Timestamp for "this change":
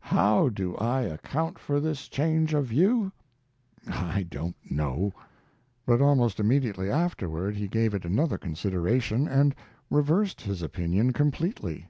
1.80-2.54